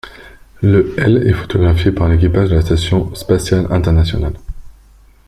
[0.63, 4.33] Le elle est photographiée par l'équipage de la Station spatiale internationale.